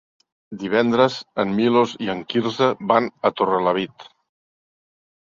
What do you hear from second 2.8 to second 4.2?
van a Torrelavit.